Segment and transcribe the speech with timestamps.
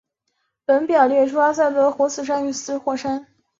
[0.65, 3.27] 本列表列出阿森松岛的活火山与死火山。